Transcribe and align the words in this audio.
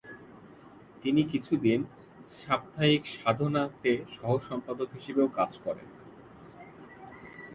তিনি 1.03 1.21
কিছুদিন 1.31 1.79
"সাপ্তাহিক 2.39 3.03
সাধনা"তে 3.15 3.91
সহ 4.15 4.29
সম্পাদক 4.47 4.89
হিসেবেও 4.93 5.27
কাজ 5.37 5.51
করেন। 5.63 5.87